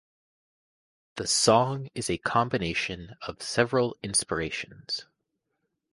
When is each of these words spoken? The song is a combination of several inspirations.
The 1.17 1.27
song 1.27 1.89
is 1.93 2.09
a 2.09 2.17
combination 2.17 3.15
of 3.27 3.43
several 3.43 3.95
inspirations. 4.01 5.05